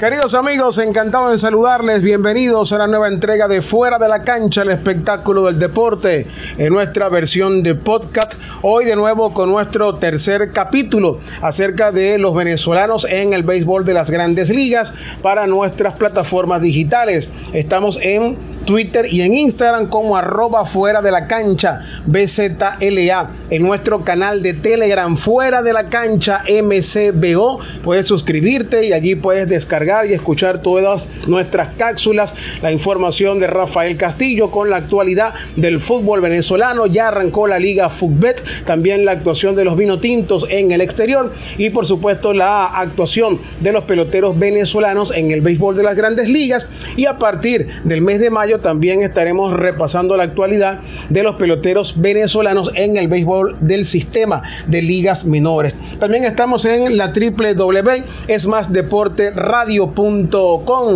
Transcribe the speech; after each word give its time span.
Queridos 0.00 0.32
amigos, 0.32 0.78
encantado 0.78 1.30
de 1.30 1.38
saludarles. 1.38 2.00
Bienvenidos 2.02 2.72
a 2.72 2.78
la 2.78 2.86
nueva 2.86 3.08
entrega 3.08 3.48
de 3.48 3.60
Fuera 3.60 3.98
de 3.98 4.08
la 4.08 4.22
Cancha, 4.22 4.62
el 4.62 4.70
espectáculo 4.70 5.44
del 5.44 5.58
deporte, 5.58 6.26
en 6.56 6.72
nuestra 6.72 7.10
versión 7.10 7.62
de 7.62 7.74
podcast. 7.74 8.32
Hoy 8.62 8.86
de 8.86 8.96
nuevo 8.96 9.34
con 9.34 9.50
nuestro 9.50 9.96
tercer 9.96 10.52
capítulo 10.52 11.20
acerca 11.42 11.92
de 11.92 12.16
los 12.16 12.34
venezolanos 12.34 13.04
en 13.04 13.34
el 13.34 13.42
béisbol 13.42 13.84
de 13.84 13.92
las 13.92 14.10
grandes 14.10 14.48
ligas 14.48 14.94
para 15.20 15.46
nuestras 15.46 15.92
plataformas 15.92 16.62
digitales. 16.62 17.28
Estamos 17.52 17.98
en 18.00 18.38
Twitter 18.70 19.12
y 19.12 19.22
en 19.22 19.34
Instagram 19.34 19.88
como 19.88 20.16
arroba 20.16 20.64
fuera 20.64 21.02
de 21.02 21.10
la 21.10 21.26
cancha 21.26 21.80
BZLA. 22.06 23.28
En 23.50 23.62
nuestro 23.64 23.98
canal 24.04 24.44
de 24.44 24.54
Telegram 24.54 25.16
fuera 25.16 25.60
de 25.60 25.72
la 25.72 25.88
cancha 25.88 26.44
MCBO 26.48 27.58
puedes 27.82 28.06
suscribirte 28.06 28.86
y 28.86 28.92
allí 28.92 29.16
puedes 29.16 29.48
descargar 29.48 30.06
y 30.06 30.12
escuchar 30.12 30.62
todas 30.62 31.08
nuestras 31.26 31.70
cápsulas, 31.76 32.36
la 32.62 32.70
información 32.70 33.40
de 33.40 33.48
Rafael 33.48 33.96
Castillo 33.96 34.52
con 34.52 34.70
la 34.70 34.76
actualidad 34.76 35.34
del 35.56 35.80
fútbol 35.80 36.20
venezolano. 36.20 36.86
Ya 36.86 37.08
arrancó 37.08 37.48
la 37.48 37.58
Liga 37.58 37.90
Fútbet, 37.90 38.40
también 38.66 39.04
la 39.04 39.10
actuación 39.10 39.56
de 39.56 39.64
los 39.64 39.76
vinotintos 39.76 40.46
en 40.48 40.70
el 40.70 40.80
exterior 40.80 41.34
y 41.58 41.70
por 41.70 41.86
supuesto 41.86 42.32
la 42.32 42.66
actuación 42.66 43.40
de 43.58 43.72
los 43.72 43.82
peloteros 43.82 44.38
venezolanos 44.38 45.12
en 45.12 45.32
el 45.32 45.40
béisbol 45.40 45.74
de 45.74 45.82
las 45.82 45.96
grandes 45.96 46.28
ligas. 46.28 46.68
Y 46.96 47.06
a 47.06 47.18
partir 47.18 47.66
del 47.82 48.00
mes 48.00 48.20
de 48.20 48.30
mayo 48.30 48.59
también 48.60 49.02
estaremos 49.02 49.52
repasando 49.52 50.16
la 50.16 50.24
actualidad 50.24 50.80
de 51.08 51.22
los 51.22 51.36
peloteros 51.36 52.00
venezolanos 52.00 52.70
en 52.74 52.96
el 52.96 53.08
béisbol 53.08 53.56
del 53.60 53.86
sistema 53.86 54.42
de 54.66 54.82
ligas 54.82 55.24
menores. 55.24 55.74
También 55.98 56.24
estamos 56.24 56.64
en 56.64 56.96
la 56.96 57.12
www 57.12 58.04
es 58.28 58.46
más 58.46 58.72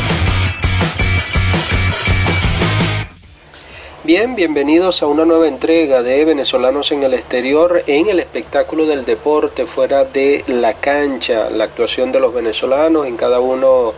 Bien, 4.09 4.33
bienvenidos 4.33 5.03
a 5.03 5.05
una 5.05 5.23
nueva 5.23 5.47
entrega 5.47 6.01
de 6.01 6.25
Venezolanos 6.25 6.91
en 6.91 7.03
el 7.03 7.13
exterior 7.13 7.83
en 7.85 8.09
el 8.09 8.17
espectáculo 8.17 8.87
del 8.87 9.05
deporte 9.05 9.67
fuera 9.67 10.03
de 10.03 10.43
la 10.47 10.73
cancha, 10.73 11.51
la 11.51 11.65
actuación 11.65 12.11
de 12.11 12.19
los 12.19 12.33
venezolanos 12.33 13.05
en 13.05 13.15
cada 13.15 13.39
uno 13.39 13.93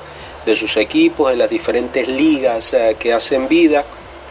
de 0.46 0.54
sus 0.58 0.76
equipos, 0.76 1.32
en 1.32 1.38
las 1.38 1.50
diferentes 1.50 2.10
ligas 2.10 2.74
eh, 2.74 2.98
que 3.00 3.14
hacen 3.14 3.48
vida 3.48 3.86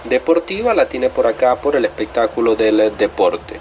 deportiva, 0.04 0.74
la 0.74 0.84
tiene 0.84 1.08
por 1.08 1.26
acá 1.26 1.58
por 1.58 1.74
el 1.74 1.86
espectáculo 1.86 2.54
del 2.54 2.94
deporte. 2.98 3.58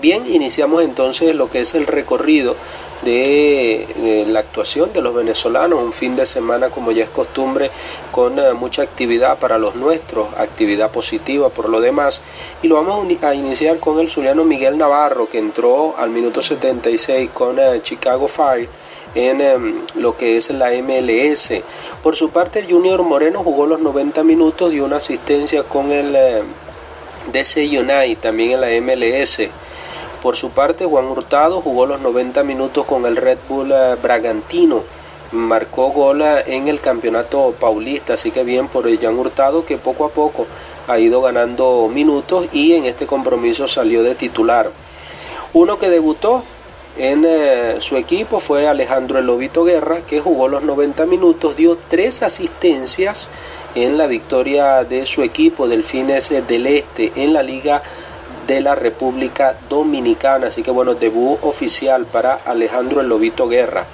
Bien, 0.00 0.32
iniciamos 0.32 0.84
entonces 0.84 1.34
lo 1.34 1.50
que 1.50 1.58
es 1.60 1.74
el 1.74 1.86
recorrido 1.86 2.54
de, 3.02 4.24
la 4.28 4.40
actuación 4.40 4.92
de 4.92 5.02
los 5.02 5.14
venezolanos, 5.14 5.82
un 5.82 5.92
fin 5.92 6.16
de 6.16 6.26
semana 6.26 6.70
como 6.70 6.92
ya 6.92 7.04
es 7.04 7.10
costumbre, 7.10 7.70
con 8.12 8.38
eh, 8.38 8.52
mucha 8.52 8.82
actividad 8.82 9.38
para 9.38 9.58
los 9.58 9.74
nuestros, 9.74 10.28
actividad 10.36 10.90
positiva 10.90 11.48
por 11.48 11.68
lo 11.68 11.80
demás, 11.80 12.22
y 12.62 12.68
lo 12.68 12.76
vamos 12.76 13.06
a 13.22 13.34
iniciar 13.34 13.78
con 13.78 13.98
el 13.98 14.08
zuliano 14.08 14.44
Miguel 14.44 14.78
Navarro, 14.78 15.28
que 15.28 15.38
entró 15.38 15.96
al 15.96 16.10
minuto 16.10 16.42
76 16.42 17.30
con 17.32 17.58
eh, 17.58 17.80
Chicago 17.82 18.28
Fire 18.28 18.68
en 19.14 19.40
em, 19.40 19.80
lo 19.96 20.16
que 20.16 20.36
es 20.36 20.50
la 20.50 20.70
MLS. 20.70 21.52
Por 22.02 22.14
su 22.14 22.30
parte, 22.30 22.60
el 22.60 22.70
Junior 22.70 23.02
Moreno 23.02 23.42
jugó 23.42 23.66
los 23.66 23.80
90 23.80 24.22
minutos, 24.22 24.70
dio 24.70 24.84
una 24.84 24.98
asistencia 24.98 25.62
con 25.64 25.90
el 25.90 26.14
DC 27.32 27.64
United, 27.66 28.18
también 28.18 28.52
en 28.52 28.60
la 28.60 28.68
MLS. 28.80 29.40
Por 30.22 30.36
su 30.36 30.50
parte, 30.50 30.84
Juan 30.84 31.06
Hurtado 31.06 31.60
jugó 31.60 31.86
los 31.86 32.00
90 32.00 32.42
minutos 32.42 32.84
con 32.86 33.06
el 33.06 33.16
Red 33.16 33.38
Bull 33.48 33.70
eh, 33.72 33.96
Bragantino. 34.02 34.82
Marcó 35.30 35.90
gol 35.90 36.22
eh, 36.22 36.42
en 36.46 36.68
el 36.68 36.80
campeonato 36.80 37.54
paulista, 37.58 38.14
así 38.14 38.30
que 38.30 38.42
bien 38.42 38.68
por 38.68 38.84
Juan 38.84 39.18
Hurtado 39.18 39.64
que 39.64 39.76
poco 39.76 40.04
a 40.04 40.08
poco 40.08 40.46
ha 40.88 40.98
ido 40.98 41.20
ganando 41.20 41.88
minutos 41.92 42.48
y 42.52 42.72
en 42.72 42.86
este 42.86 43.06
compromiso 43.06 43.68
salió 43.68 44.02
de 44.02 44.14
titular. 44.14 44.70
Uno 45.52 45.78
que 45.78 45.88
debutó 45.88 46.42
en 46.96 47.24
eh, 47.24 47.76
su 47.78 47.96
equipo 47.96 48.40
fue 48.40 48.66
Alejandro 48.66 49.20
Lobito 49.20 49.64
Guerra, 49.64 50.00
que 50.00 50.20
jugó 50.20 50.48
los 50.48 50.64
90 50.64 51.06
minutos, 51.06 51.56
dio 51.56 51.78
tres 51.88 52.22
asistencias 52.22 53.30
en 53.84 53.96
la 53.96 54.06
victoria 54.06 54.84
de 54.84 55.06
su 55.06 55.22
equipo 55.22 55.68
Delfines 55.68 56.30
del 56.46 56.66
Este 56.66 57.12
en 57.16 57.32
la 57.32 57.42
Liga 57.42 57.82
de 58.46 58.60
la 58.60 58.74
República 58.74 59.56
Dominicana. 59.68 60.48
Así 60.48 60.62
que 60.62 60.70
bueno, 60.70 60.94
debut 60.94 61.38
oficial 61.42 62.06
para 62.06 62.34
Alejandro 62.44 63.00
El 63.00 63.08
Lobito 63.08 63.48
Guerra. 63.48 63.86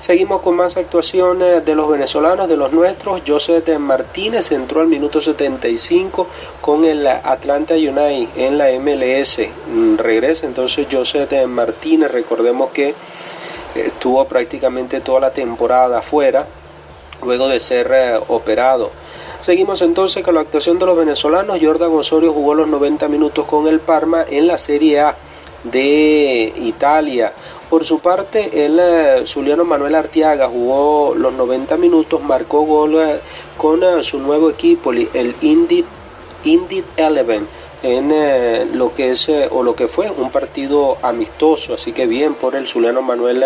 Seguimos 0.00 0.42
con 0.42 0.56
más 0.56 0.76
actuaciones 0.76 1.64
de 1.64 1.74
los 1.74 1.88
venezolanos, 1.88 2.46
de 2.46 2.58
los 2.58 2.72
nuestros. 2.72 3.22
José 3.26 3.62
Martínez 3.78 4.52
entró 4.52 4.82
al 4.82 4.88
minuto 4.88 5.20
75 5.20 6.26
con 6.60 6.84
el 6.84 7.06
Atlanta 7.06 7.74
United 7.74 8.28
en 8.36 8.58
la 8.58 8.66
MLS. 8.72 9.40
Mm, 9.72 9.96
regresa 9.96 10.44
entonces 10.44 10.86
José 10.90 11.46
Martínez. 11.46 12.10
Recordemos 12.10 12.70
que 12.70 12.94
estuvo 13.74 14.22
prácticamente 14.26 15.00
toda 15.00 15.20
la 15.20 15.32
temporada 15.32 16.00
afuera 16.00 16.46
luego 17.22 17.48
de 17.48 17.60
ser 17.60 17.90
eh, 17.94 18.20
operado 18.28 18.90
Seguimos 19.44 19.82
entonces 19.82 20.24
con 20.24 20.36
la 20.36 20.40
actuación 20.40 20.78
de 20.78 20.86
los 20.86 20.96
venezolanos. 20.96 21.58
Jordan 21.60 21.90
Osorio 21.92 22.32
jugó 22.32 22.54
los 22.54 22.66
90 22.66 23.08
minutos 23.08 23.44
con 23.44 23.66
el 23.66 23.78
Parma 23.78 24.24
en 24.26 24.46
la 24.46 24.56
Serie 24.56 25.00
A 25.00 25.18
de 25.64 26.50
Italia. 26.56 27.30
Por 27.68 27.84
su 27.84 27.98
parte, 27.98 28.64
el 28.64 28.78
eh, 28.80 29.26
Zuliano 29.26 29.66
Manuel 29.66 29.96
Artiaga 29.96 30.48
jugó 30.48 31.14
los 31.14 31.34
90 31.34 31.76
minutos, 31.76 32.22
marcó 32.22 32.62
gol 32.62 32.94
eh, 32.94 33.20
con 33.58 33.82
eh, 33.82 34.02
su 34.02 34.18
nuevo 34.18 34.48
equipo, 34.48 34.92
el 34.92 35.34
Indy, 35.42 35.84
Eleven 36.96 37.46
en 37.84 38.10
eh, 38.10 38.66
lo 38.72 38.94
que 38.94 39.10
es 39.10 39.28
eh, 39.28 39.46
o 39.50 39.62
lo 39.62 39.74
que 39.74 39.88
fue 39.88 40.10
un 40.10 40.30
partido 40.30 40.96
amistoso, 41.02 41.74
así 41.74 41.92
que 41.92 42.06
bien 42.06 42.32
por 42.32 42.56
el 42.56 42.66
Zuliano 42.66 43.02
Manuel 43.02 43.44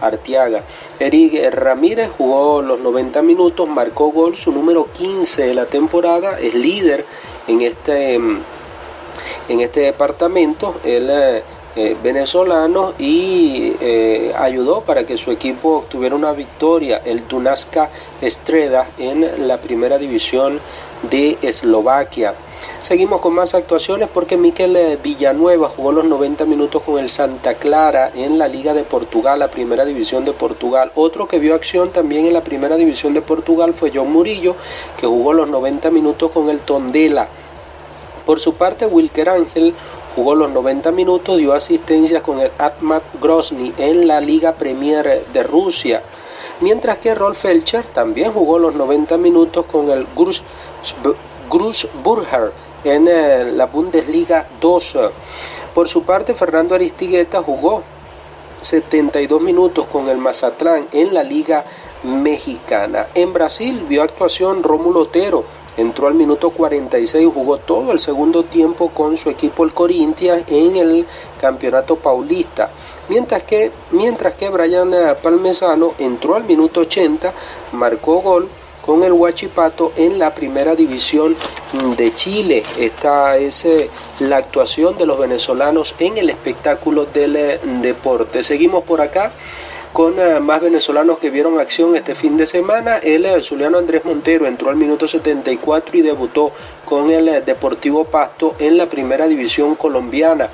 Artiaga. 0.00 0.62
Eric 1.00 1.52
Ramírez 1.52 2.08
jugó 2.16 2.62
los 2.62 2.78
90 2.78 3.20
minutos, 3.22 3.68
marcó 3.68 4.12
gol, 4.12 4.36
su 4.36 4.52
número 4.52 4.86
15 4.92 5.42
de 5.42 5.54
la 5.54 5.66
temporada, 5.66 6.38
es 6.38 6.54
líder 6.54 7.04
en 7.48 7.62
este, 7.62 8.14
en 8.14 9.60
este 9.60 9.80
departamento, 9.80 10.76
el 10.84 11.10
eh, 11.10 11.96
venezolano 12.00 12.94
y 12.96 13.72
ayudó 14.36 14.82
para 14.82 15.04
que 15.04 15.16
su 15.16 15.32
equipo 15.32 15.78
obtuviera 15.78 16.14
una 16.14 16.32
victoria, 16.32 17.02
el 17.04 17.24
Tunasca 17.24 17.90
Estreda 18.20 18.86
en 18.98 19.48
la 19.48 19.58
primera 19.58 19.98
división 19.98 20.60
de 21.10 21.38
Eslovaquia. 21.42 22.34
Seguimos 22.82 23.20
con 23.20 23.34
más 23.34 23.54
actuaciones 23.54 24.08
porque 24.12 24.36
Miquel 24.36 24.74
eh, 24.74 24.98
Villanueva 25.02 25.68
jugó 25.68 25.92
los 25.92 26.04
90 26.04 26.44
minutos 26.46 26.82
con 26.82 26.98
el 26.98 27.08
Santa 27.08 27.54
Clara 27.54 28.10
en 28.14 28.38
la 28.38 28.48
Liga 28.48 28.74
de 28.74 28.82
Portugal, 28.82 29.38
la 29.38 29.50
primera 29.50 29.84
división 29.84 30.24
de 30.24 30.32
Portugal. 30.32 30.90
Otro 30.94 31.28
que 31.28 31.38
vio 31.38 31.54
acción 31.54 31.90
también 31.90 32.26
en 32.26 32.32
la 32.32 32.42
primera 32.42 32.76
división 32.76 33.14
de 33.14 33.22
Portugal 33.22 33.74
fue 33.74 33.92
John 33.94 34.12
Murillo, 34.12 34.56
que 34.98 35.06
jugó 35.06 35.32
los 35.32 35.48
90 35.48 35.90
minutos 35.90 36.30
con 36.30 36.48
el 36.48 36.60
Tondela. 36.60 37.28
Por 38.26 38.40
su 38.40 38.54
parte, 38.54 38.86
Wilker 38.86 39.28
Ángel 39.28 39.74
jugó 40.14 40.34
los 40.34 40.50
90 40.50 40.90
minutos, 40.92 41.38
dio 41.38 41.52
asistencia 41.52 42.22
con 42.22 42.40
el 42.40 42.50
Atmat 42.58 43.02
Grozny 43.20 43.74
en 43.78 44.06
la 44.08 44.20
Liga 44.20 44.52
Premier 44.52 45.26
de 45.32 45.42
Rusia. 45.42 46.02
Mientras 46.60 46.98
que 46.98 47.14
Rolf 47.14 47.38
Felcher 47.38 47.86
también 47.86 48.32
jugó 48.32 48.58
los 48.58 48.74
90 48.74 49.16
minutos 49.16 49.64
con 49.66 49.90
el 49.90 50.06
Grusburger 51.50 52.52
en 52.84 53.08
eh, 53.08 53.52
la 53.52 53.66
Bundesliga 53.66 54.46
2. 54.60 54.98
Por 55.74 55.88
su 55.88 56.04
parte, 56.04 56.34
Fernando 56.34 56.74
Aristigueta 56.74 57.42
jugó 57.42 57.82
72 58.62 59.40
minutos 59.40 59.86
con 59.90 60.08
el 60.08 60.18
Mazatlán 60.18 60.86
en 60.92 61.14
la 61.14 61.22
Liga 61.22 61.64
Mexicana. 62.02 63.06
En 63.14 63.32
Brasil 63.32 63.84
vio 63.88 64.02
actuación 64.02 64.62
Rómulo 64.62 65.00
Otero. 65.00 65.44
Entró 65.76 66.08
al 66.08 66.14
minuto 66.14 66.50
46 66.50 67.24
y 67.24 67.32
jugó 67.32 67.58
todo 67.58 67.92
el 67.92 68.00
segundo 68.00 68.42
tiempo 68.42 68.90
con 68.90 69.16
su 69.16 69.30
equipo 69.30 69.64
el 69.64 69.72
Corinthians 69.72 70.44
en 70.48 70.76
el 70.76 71.06
Campeonato 71.40 71.96
Paulista. 71.96 72.68
Mientras 73.08 73.44
que, 73.44 73.70
mientras 73.92 74.34
que 74.34 74.50
Brian 74.50 74.92
Palmesano 75.22 75.94
entró 75.98 76.34
al 76.34 76.44
minuto 76.44 76.80
80, 76.80 77.32
marcó 77.72 78.20
gol 78.20 78.48
con 78.90 79.04
el 79.04 79.12
Huachipato 79.12 79.92
en 79.96 80.18
la 80.18 80.34
primera 80.34 80.74
división 80.74 81.36
de 81.96 82.12
Chile. 82.12 82.64
Esta 82.76 83.36
es 83.36 83.64
eh, 83.64 83.88
la 84.18 84.38
actuación 84.38 84.98
de 84.98 85.06
los 85.06 85.16
venezolanos 85.16 85.94
en 86.00 86.18
el 86.18 86.28
espectáculo 86.28 87.04
del 87.04 87.36
eh, 87.36 87.60
deporte. 87.82 88.42
Seguimos 88.42 88.82
por 88.82 89.00
acá 89.00 89.30
con 89.92 90.18
eh, 90.18 90.40
más 90.40 90.60
venezolanos 90.60 91.20
que 91.20 91.30
vieron 91.30 91.60
acción 91.60 91.94
este 91.94 92.16
fin 92.16 92.36
de 92.36 92.48
semana. 92.48 92.96
El 92.96 93.40
Zuliano 93.44 93.78
Andrés 93.78 94.04
Montero 94.04 94.48
entró 94.48 94.70
al 94.70 94.76
minuto 94.76 95.06
74 95.06 95.96
y 95.96 96.02
debutó 96.02 96.50
con 96.84 97.10
el 97.10 97.44
Deportivo 97.44 98.06
Pasto 98.06 98.56
en 98.58 98.76
la 98.76 98.86
primera 98.86 99.28
división 99.28 99.76
colombiana. 99.76 100.48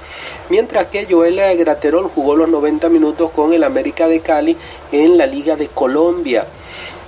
Mientras 0.50 0.88
que 0.88 1.06
Joel 1.10 1.40
Graterol 1.56 2.10
jugó 2.14 2.36
los 2.36 2.50
90 2.50 2.90
minutos 2.90 3.30
con 3.30 3.54
el 3.54 3.64
América 3.64 4.08
de 4.08 4.20
Cali 4.20 4.58
en 4.92 5.16
la 5.16 5.24
Liga 5.24 5.56
de 5.56 5.68
Colombia. 5.68 6.44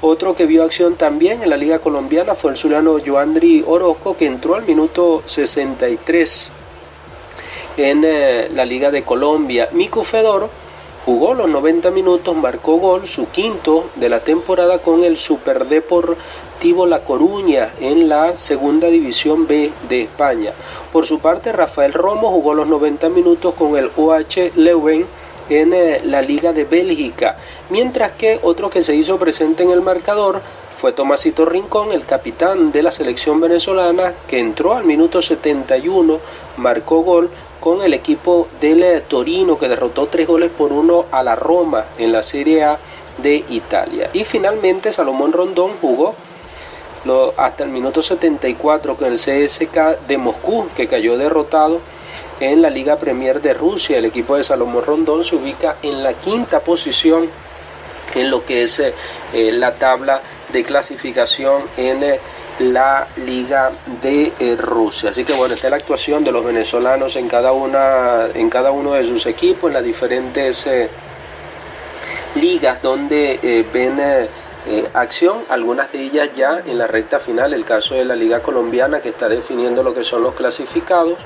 Otro 0.01 0.37
que 0.37 0.47
vio 0.47 0.63
acción 0.63 0.95
también 0.95 1.43
en 1.43 1.51
la 1.51 1.57
Liga 1.57 1.81
Colombiana 1.81 2.37
fue 2.37 2.53
el 2.53 2.57
zuliano 2.57 2.99
Joandri 3.05 3.65
Orozco, 3.67 4.17
que 4.17 4.27
entró 4.27 4.55
al 4.55 4.65
minuto 4.65 5.25
63 5.27 6.51
en 7.79 8.05
eh, 8.05 8.49
la 8.55 8.65
Liga 8.65 8.93
de 8.93 9.03
Colombia. 9.03 9.69
Mico 9.73 10.05
Fedor 10.05 10.49
jugó 11.05 11.35
los 11.35 11.49
90 11.49 11.91
minutos, 11.91 12.37
marcó 12.37 12.77
gol, 12.77 13.09
su 13.09 13.29
quinto 13.31 13.87
de 13.97 14.09
la 14.09 14.21
temporada 14.21 14.79
con 14.79 15.03
el 15.03 15.17
Superdeportivo 15.17 16.87
La 16.87 17.01
Coruña 17.01 17.71
en 17.81 18.09
la 18.09 18.37
Segunda 18.37 18.89
División 18.89 19.49
B 19.49 19.73
de 19.89 20.03
España. 20.03 20.53
Por 20.93 21.07
su 21.07 21.19
parte, 21.19 21.51
Rafael 21.51 21.93
Romo 21.93 22.31
jugó 22.31 22.55
los 22.55 22.69
90 22.69 23.09
minutos 23.09 23.55
con 23.55 23.77
el 23.77 23.91
OH 23.97 24.53
Leuven 24.55 25.07
en 25.51 26.11
la 26.11 26.23
Liga 26.23 26.53
de 26.53 26.65
Bélgica, 26.65 27.37
mientras 27.71 28.13
que 28.13 28.39
otro 28.43 28.71
que 28.71 28.83
se 28.83 28.95
hizo 28.95 29.19
presente 29.19 29.63
en 29.63 29.71
el 29.71 29.81
marcador 29.81 30.41
fue 30.77 30.93
Tomasito 30.93 31.45
Rincón, 31.45 31.91
el 31.91 32.05
capitán 32.05 32.71
de 32.71 32.83
la 32.83 32.93
selección 32.93 33.41
venezolana, 33.41 34.15
que 34.29 34.39
entró 34.39 34.75
al 34.75 34.85
minuto 34.85 35.21
71, 35.21 36.21
marcó 36.57 37.03
gol 37.03 37.31
con 37.61 37.83
el 37.83 37.95
equipo 37.95 38.47
del 38.61 38.83
eh, 38.85 39.01
Torino, 39.01 39.59
que 39.59 39.69
derrotó 39.69 40.07
tres 40.07 40.29
goles 40.29 40.51
por 40.51 40.73
uno 40.73 41.07
a 41.11 41.25
la 41.25 41.35
Roma 41.35 41.85
en 41.99 42.13
la 42.13 42.23
Serie 42.23 42.63
A 42.63 42.79
de 43.21 43.45
Italia. 43.49 44.11
Y 44.13 44.25
finalmente 44.25 44.93
Salomón 44.93 45.33
Rondón 45.33 45.73
jugó 45.81 46.15
hasta 47.37 47.65
el 47.65 47.71
minuto 47.71 48.03
74 48.03 48.97
con 48.97 49.13
el 49.13 49.19
CSK 49.19 50.07
de 50.07 50.19
Moscú, 50.19 50.67
que 50.77 50.87
cayó 50.87 51.17
derrotado 51.17 51.81
en 52.41 52.63
la 52.63 52.71
Liga 52.71 52.97
Premier 52.97 53.41
de 53.41 53.55
Rusia. 53.55 53.99
El 53.99 54.05
equipo 54.05 54.37
de 54.37 54.45
Salomón 54.45 54.85
Rondón 54.85 55.25
se 55.25 55.37
ubica 55.37 55.77
en 55.83 56.03
la 56.03 56.13
quinta 56.15 56.61
posición 56.61 57.29
en 58.15 58.31
lo 58.31 58.45
que 58.45 58.65
es 58.65 58.81
eh, 58.81 58.93
la 59.53 59.75
tabla 59.75 60.21
de 60.53 60.65
clasificación 60.65 61.63
en 61.77 62.03
eh, 62.03 62.21
la 62.61 63.07
Liga 63.17 63.71
de 64.03 64.33
eh, 64.39 64.57
Rusia. 64.57 65.11
Así 65.11 65.25
que 65.25 65.33
bueno, 65.35 65.55
esta 65.55 65.69
es 65.69 65.71
la 65.71 65.77
actuación 65.77 66.25
de 66.25 66.33
los 66.33 66.45
venezolanos 66.45 67.17
en 67.17 67.29
cada 67.29 67.53
una, 67.53 68.27
en 68.35 68.51
cada 68.51 68.73
uno 68.73 68.93
de 68.93 69.05
sus 69.05 69.27
equipos, 69.27 69.69
en 69.69 69.75
las 69.75 69.85
diferentes 69.85 70.67
ligas 72.35 72.83
donde 72.83 73.65
ven 73.73 74.01
acción, 74.93 75.39
algunas 75.49 75.93
de 75.93 76.03
ellas 76.03 76.31
ya 76.37 76.61
en 76.67 76.79
la 76.79 76.87
recta 76.87 77.21
final, 77.21 77.55
el 77.55 77.65
caso 77.65 77.95
de 77.95 78.05
la 78.05 78.17
Liga 78.17 78.41
Colombiana 78.41 79.01
que 79.01 79.09
está 79.09 79.29
definiendo 79.29 79.83
lo 79.83 79.95
que 79.95 80.03
son 80.03 80.23
los 80.23 80.35
clasificados. 80.35 81.19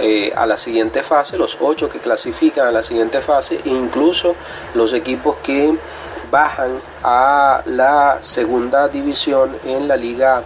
Eh, 0.00 0.32
a 0.36 0.46
la 0.46 0.56
siguiente 0.56 1.02
fase, 1.02 1.36
los 1.36 1.58
ocho 1.60 1.88
que 1.88 1.98
clasifican 1.98 2.68
a 2.68 2.70
la 2.70 2.82
siguiente 2.84 3.20
fase, 3.20 3.60
e 3.64 3.68
incluso 3.68 4.36
los 4.74 4.92
equipos 4.92 5.36
que 5.42 5.74
bajan 6.30 6.78
a 7.02 7.62
la 7.66 8.18
segunda 8.20 8.88
división 8.88 9.56
en 9.64 9.88
la 9.88 9.96
Liga 9.96 10.42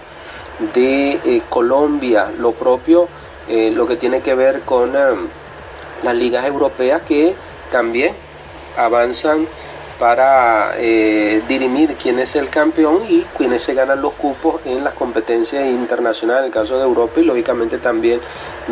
de 0.74 1.12
eh, 1.24 1.42
Colombia. 1.48 2.30
Lo 2.38 2.52
propio, 2.52 3.08
eh, 3.48 3.70
lo 3.74 3.86
que 3.86 3.96
tiene 3.96 4.22
que 4.22 4.34
ver 4.34 4.60
con 4.60 4.92
las 6.02 6.14
ligas 6.14 6.46
europeas 6.46 7.02
que 7.02 7.34
también 7.70 8.14
avanzan 8.76 9.46
para 10.02 10.74
eh, 10.78 11.42
dirimir 11.46 11.94
quién 11.94 12.18
es 12.18 12.34
el 12.34 12.48
campeón 12.48 13.02
y 13.08 13.20
quiénes 13.38 13.62
se 13.62 13.72
ganan 13.72 14.02
los 14.02 14.14
cupos 14.14 14.60
en 14.64 14.82
las 14.82 14.94
competencias 14.94 15.64
internacionales, 15.64 16.40
en 16.40 16.46
el 16.46 16.52
caso 16.52 16.76
de 16.76 16.82
Europa 16.82 17.20
y 17.20 17.24
lógicamente 17.24 17.78
también 17.78 18.18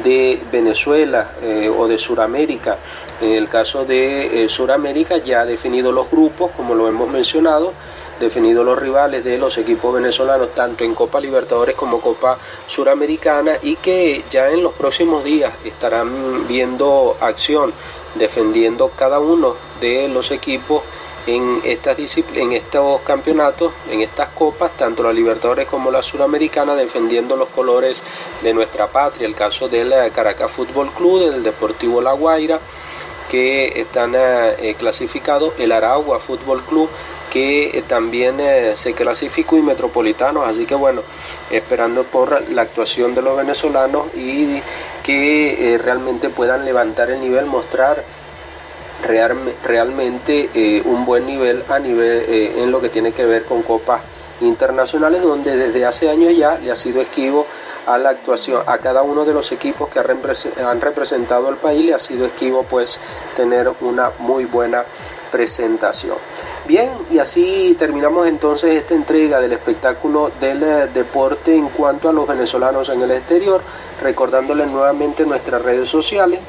de 0.03 0.43
Venezuela 0.51 1.31
eh, 1.41 1.69
o 1.73 1.87
de 1.87 1.99
Sudamérica. 1.99 2.79
En 3.21 3.31
el 3.31 3.49
caso 3.49 3.85
de 3.85 4.43
eh, 4.43 4.49
Sudamérica 4.49 5.19
ya 5.19 5.43
ha 5.43 5.47
definido 5.47 5.93
los 5.93 6.11
grupos, 6.11 6.51
como 6.57 6.75
lo 6.75 6.89
hemos 6.89 7.09
mencionado, 7.09 7.75
definido 8.19 8.65
los 8.65 8.77
rivales 8.77 9.23
de 9.23 9.39
los 9.39 9.57
equipos 9.57 9.95
venezolanos 9.95 10.53
tanto 10.53 10.83
en 10.83 10.97
Copa 10.97 11.21
Libertadores 11.21 11.77
como 11.77 12.01
Copa 12.01 12.39
Suramericana 12.67 13.53
y 13.63 13.77
que 13.77 14.25
ya 14.31 14.51
en 14.51 14.65
los 14.65 14.73
próximos 14.73 15.23
días 15.23 15.53
estarán 15.65 16.49
viendo 16.49 17.17
acción 17.21 17.73
defendiendo 18.17 18.91
cada 18.97 19.21
uno 19.21 19.55
de 19.81 20.09
los 20.09 20.33
equipos 20.33 20.83
en, 21.27 21.61
estas 21.65 21.99
en 22.35 22.53
estos 22.53 23.01
campeonatos, 23.03 23.73
en 23.91 24.01
estas 24.01 24.29
copas, 24.31 24.77
tanto 24.77 25.03
la 25.03 25.13
Libertadores 25.13 25.67
como 25.67 25.91
la 25.91 26.03
Suramericana, 26.03 26.75
defendiendo 26.75 27.37
los 27.37 27.49
colores 27.49 28.03
de 28.43 28.55
nuestra 28.55 28.87
patria. 28.89 29.27
El 29.27 29.35
caso 29.35 29.69
del 29.69 29.93
Caracas 30.13 30.51
Fútbol 30.51 30.91
Club, 30.91 31.31
del 31.31 31.43
Deportivo 31.43 32.01
La 32.01 32.13
Guaira, 32.13 32.61
que 33.31 33.81
están 33.81 34.15
eh, 34.17 34.75
clasificados, 34.77 35.55
el 35.59 35.71
Aragua 35.71 36.19
Fútbol 36.19 36.63
Club, 36.65 36.89
que 37.31 37.79
eh, 37.79 37.85
también 37.87 38.41
eh, 38.41 38.73
se 38.75 38.93
clasificó. 38.93 39.57
Y 39.57 39.63
Metropolitanos, 39.63 40.49
así 40.49 40.67
que 40.67 40.75
bueno, 40.75 41.03
esperando 41.51 42.03
por 42.03 42.51
la 42.51 42.63
actuación 42.63 43.15
de 43.15 43.23
los 43.23 43.37
venezolanos 43.37 44.07
y 44.17 44.61
que 45.05 45.79
realmente 45.83 46.29
puedan 46.29 46.65
levantar 46.65 47.11
el 47.11 47.21
nivel, 47.21 47.47
mostrar 47.47 48.05
realmente 49.03 50.51
eh, 50.55 50.83
un 50.85 51.05
buen 51.05 51.27
nivel 51.27 51.65
a 51.69 51.79
nivel 51.79 52.25
eh, 52.29 52.63
en 52.63 52.71
lo 52.71 52.81
que 52.81 52.89
tiene 52.89 53.13
que 53.13 53.25
ver 53.25 53.45
con 53.45 53.63
copas 53.63 54.03
internacionales 54.41 55.23
donde 55.23 55.57
desde 55.57 55.85
hace 55.85 56.09
años 56.09 56.37
ya 56.37 56.59
le 56.59 56.71
ha 56.71 56.77
sido 56.77 57.01
esquivo 57.01 57.47
a 57.87 57.99
la 57.99 58.11
actuación, 58.11 58.63
a 58.67 58.79
cada 58.79 59.03
uno 59.03 59.25
de 59.25 59.35
los 59.35 59.53
equipos 59.53 59.89
que 59.89 59.99
han 59.99 60.81
representado 60.81 61.49
al 61.49 61.57
país 61.57 61.85
le 61.85 61.95
ha 61.95 61.99
sido 61.99 62.27
esquivo 62.27 62.65
pues 62.65 62.99
tener 63.37 63.71
una 63.81 64.11
muy 64.19 64.45
buena 64.45 64.85
presentación. 65.31 66.17
Bien, 66.67 66.91
y 67.11 67.19
así 67.19 67.75
terminamos 67.79 68.27
entonces 68.27 68.75
esta 68.75 68.95
entrega 68.95 69.41
del 69.41 69.53
espectáculo 69.53 70.31
del 70.41 70.63
eh, 70.63 70.89
deporte 70.93 71.55
en 71.55 71.69
cuanto 71.69 72.09
a 72.09 72.13
los 72.13 72.27
venezolanos 72.27 72.89
en 72.91 73.03
el 73.03 73.11
exterior, 73.13 73.63
recordándoles 74.03 74.71
nuevamente 74.73 75.25
nuestras 75.25 75.63
redes 75.63 75.89
sociales, 75.89 76.41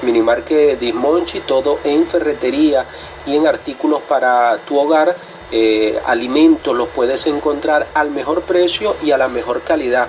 Minimarque 0.02 0.76
Dismonchi, 0.76 1.42
todo 1.42 1.80
en 1.84 2.06
ferretería 2.08 2.86
y 3.26 3.36
en 3.36 3.48
artículos 3.48 4.02
para 4.02 4.58
tu 4.58 4.78
hogar. 4.78 5.16
Eh, 5.54 6.00
alimentos 6.06 6.76
los 6.76 6.88
puedes 6.90 7.28
encontrar 7.28 7.88
al 7.94 8.10
mejor 8.12 8.42
precio 8.42 8.96
y 9.04 9.12
a 9.12 9.18
la 9.18 9.28
mejor 9.28 9.62
calidad. 9.62 10.08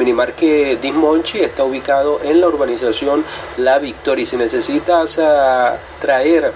Minimarque 0.00 0.78
Dismonchi 0.80 1.40
está 1.40 1.62
ubicado 1.62 2.20
en 2.24 2.40
la 2.40 2.48
urbanización 2.48 3.22
La 3.58 3.78
Victoria. 3.78 4.22
Y 4.22 4.26
si 4.26 4.38
necesitas 4.38 5.18
ah, 5.18 5.76
traer 6.00 6.52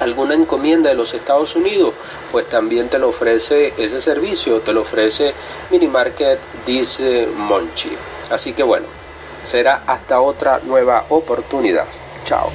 alguna 0.00 0.34
encomienda 0.34 0.88
de 0.88 0.96
los 0.96 1.12
Estados 1.12 1.54
Unidos, 1.54 1.92
pues 2.32 2.48
también 2.48 2.88
te 2.88 2.98
lo 2.98 3.10
ofrece 3.10 3.74
ese 3.76 4.00
servicio, 4.00 4.62
te 4.62 4.72
lo 4.72 4.80
ofrece 4.80 5.34
Minimarket 5.70 6.38
Dismonchi. 6.64 7.92
Así 8.30 8.54
que 8.54 8.62
bueno, 8.62 8.86
será 9.44 9.82
hasta 9.86 10.22
otra 10.22 10.60
nueva 10.64 11.04
oportunidad. 11.10 11.84
Chao. 12.24 12.50